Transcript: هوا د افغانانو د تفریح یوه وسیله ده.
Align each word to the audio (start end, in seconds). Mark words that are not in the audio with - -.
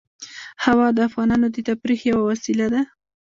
هوا 0.63 0.87
د 0.93 0.99
افغانانو 1.09 1.47
د 1.51 1.57
تفریح 1.67 1.99
یوه 2.11 2.23
وسیله 2.31 2.65
ده. 2.73 2.81